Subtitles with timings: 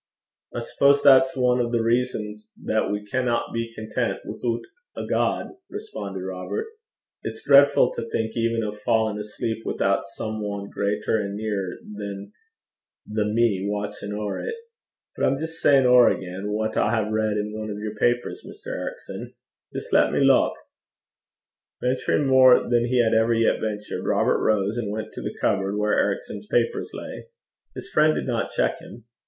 [0.55, 4.63] 'I suppose that's ane o' the reasons that we canna be content withoot
[4.97, 6.65] a God,' responded Robert.
[7.21, 12.31] 'It's dreidfu' to think even o' fa'in' asleep withoot some ane greater an' nearer than
[13.05, 14.55] the me watchin' ower 't.
[15.15, 18.41] But I'm jist sayin' ower again what I hae read in ane o' your papers,
[18.43, 18.71] Mr.
[18.75, 19.35] Ericson.
[19.71, 20.57] Jist lat me luik.'
[21.79, 25.77] Venturing more than he had ever yet ventured, Robert rose and went to the cupboard
[25.77, 27.27] where Ericson's papers lay.
[27.75, 29.05] His friend did not check him.